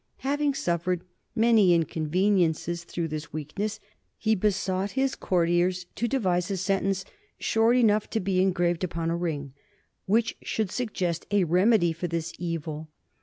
Having 0.25 0.55
suffered 0.55 1.03
many 1.35 1.75
inconveniences 1.75 2.85
through 2.85 3.07
this 3.09 3.31
weakness, 3.31 3.79
he 4.17 4.33
besought 4.33 4.93
his 4.97 5.13
courtiers 5.13 5.85
to 5.93 6.07
devise 6.07 6.49
a 6.49 6.57
sentence, 6.57 7.05
short 7.37 7.75
enough 7.77 8.09
to 8.09 8.19
be 8.19 8.41
engraved 8.41 8.83
upon 8.83 9.11
a 9.11 9.15
ring, 9.15 9.53
which 10.07 10.37
should 10.41 10.71
suggest 10.71 11.27
a 11.29 11.43
remedy 11.43 11.93
for 11.93 12.07
his 12.11 12.33
evil. 12.39 12.89